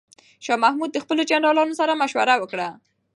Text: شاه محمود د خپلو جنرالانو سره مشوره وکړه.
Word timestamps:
شاه 0.45 0.61
محمود 0.63 0.91
د 0.93 0.97
خپلو 1.03 1.21
جنرالانو 1.31 1.77
سره 1.79 1.99
مشوره 2.01 2.35
وکړه. 2.39 2.69